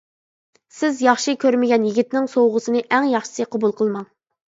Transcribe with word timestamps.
سىز 0.77 1.03
ياخشى 1.09 1.35
كۆرمىگەن 1.45 1.87
يىگىتنىڭ 1.91 2.33
سوۋغىسىنى 2.35 2.85
ئەڭ 2.91 3.15
ياخشىسى 3.15 3.51
قوبۇل 3.55 3.81
قىلماڭ. 3.83 4.15